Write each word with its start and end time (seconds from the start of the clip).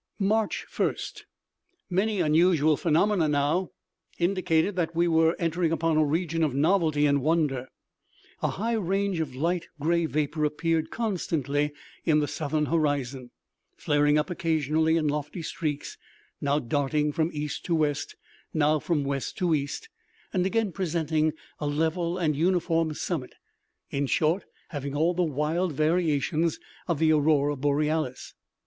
March 0.17 0.65
1st. 0.67 0.95
{*7} 0.95 1.23
Many 1.91 2.21
unusual 2.21 2.75
phenomena 2.75 3.27
now—indicated 3.27 4.75
that 4.75 4.95
we 4.95 5.07
were 5.07 5.35
entering 5.37 5.71
upon 5.71 5.95
a 5.95 6.03
region 6.03 6.41
of 6.43 6.55
novelty 6.55 7.05
and 7.05 7.21
wonder. 7.21 7.67
A 8.41 8.47
high 8.47 8.73
range 8.73 9.19
of 9.19 9.35
light 9.35 9.67
gray 9.79 10.07
vapor 10.07 10.43
appeared 10.43 10.89
constantly 10.89 11.71
in 12.03 12.17
the 12.17 12.27
southern 12.27 12.65
horizon, 12.65 13.29
flaring 13.77 14.17
up 14.17 14.31
occasionally 14.31 14.97
in 14.97 15.07
lofty 15.07 15.43
streaks, 15.43 15.99
now 16.41 16.57
darting 16.57 17.11
from 17.11 17.29
east 17.31 17.63
to 17.65 17.75
west, 17.75 18.15
now 18.55 18.79
from 18.79 19.03
west 19.03 19.37
to 19.37 19.53
east, 19.53 19.87
and 20.33 20.47
again 20.47 20.71
presenting 20.71 21.31
a 21.59 21.67
level 21.67 22.17
and 22.17 22.35
uniform 22.35 22.91
summit—in 22.95 24.07
short, 24.07 24.45
having 24.69 24.95
all 24.95 25.13
the 25.13 25.21
wild 25.21 25.73
variations 25.73 26.59
of 26.87 26.97
the 26.97 27.11
Aurora 27.11 27.55
Borealis. 27.55 28.33